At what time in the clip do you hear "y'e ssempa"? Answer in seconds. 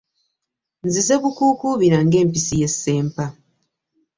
2.61-3.25